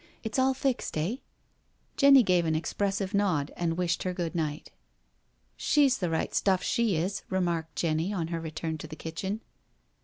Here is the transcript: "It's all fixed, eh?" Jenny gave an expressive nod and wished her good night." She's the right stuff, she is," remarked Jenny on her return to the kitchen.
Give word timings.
"It's 0.23 0.39
all 0.39 0.55
fixed, 0.55 0.97
eh?" 0.97 1.17
Jenny 1.95 2.23
gave 2.23 2.47
an 2.47 2.55
expressive 2.55 3.13
nod 3.13 3.51
and 3.55 3.77
wished 3.77 4.01
her 4.01 4.13
good 4.15 4.33
night." 4.33 4.71
She's 5.55 5.99
the 5.99 6.09
right 6.09 6.33
stuff, 6.33 6.63
she 6.63 6.95
is," 6.97 7.21
remarked 7.29 7.75
Jenny 7.75 8.11
on 8.11 8.29
her 8.29 8.39
return 8.39 8.79
to 8.79 8.87
the 8.87 8.95
kitchen. 8.95 9.41